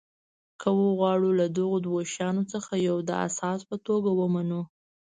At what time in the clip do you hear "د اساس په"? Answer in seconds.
3.09-3.75